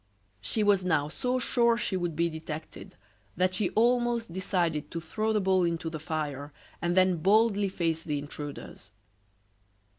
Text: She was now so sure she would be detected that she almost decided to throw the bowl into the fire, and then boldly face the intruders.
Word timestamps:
She 0.41 0.63
was 0.63 0.83
now 0.83 1.09
so 1.09 1.37
sure 1.37 1.77
she 1.77 1.95
would 1.95 2.15
be 2.15 2.27
detected 2.27 2.95
that 3.37 3.53
she 3.53 3.69
almost 3.75 4.33
decided 4.33 4.89
to 4.89 4.99
throw 4.99 5.31
the 5.31 5.39
bowl 5.39 5.63
into 5.63 5.91
the 5.91 5.99
fire, 5.99 6.51
and 6.81 6.97
then 6.97 7.17
boldly 7.17 7.69
face 7.69 8.01
the 8.01 8.17
intruders. 8.17 8.89